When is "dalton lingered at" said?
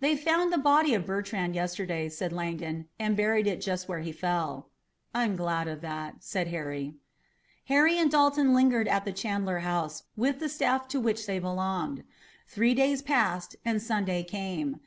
8.10-9.04